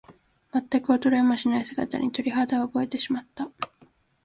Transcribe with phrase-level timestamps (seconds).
[0.51, 3.51] まったく衰えもしない姿に、鳥肌を覚えてしまった。